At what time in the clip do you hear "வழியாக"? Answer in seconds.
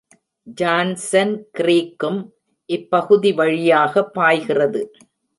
3.33-4.03